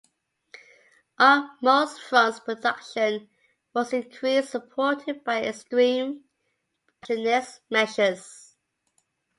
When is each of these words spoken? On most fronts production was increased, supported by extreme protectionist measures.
On 1.19 1.51
most 1.61 1.99
fronts 1.99 2.39
production 2.39 3.29
was 3.75 3.93
increased, 3.93 4.49
supported 4.49 5.23
by 5.23 5.43
extreme 5.43 6.23
protectionist 7.01 7.61
measures. 7.69 8.55